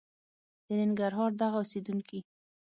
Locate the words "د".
0.67-0.69